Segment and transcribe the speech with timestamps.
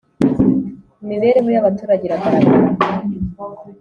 [1.03, 2.67] imibereho y abaturage iragaragara